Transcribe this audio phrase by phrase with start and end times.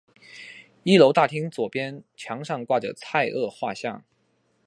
[0.81, 4.03] 一楼大厅左边墙上挂着蔡锷画像。